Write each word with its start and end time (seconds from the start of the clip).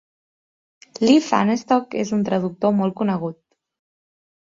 Lee 1.09 1.19
Fahnestock 1.27 1.95
és 2.07 2.17
un 2.19 2.27
traductor 2.33 2.77
molt 2.83 3.01
conegut. 3.05 3.43